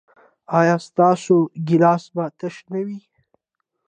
[0.59, 2.99] ایا ستاسو ګیلاس به تش نه وي؟